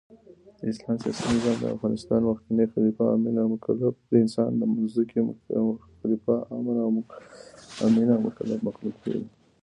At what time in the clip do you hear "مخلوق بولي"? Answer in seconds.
8.67-9.21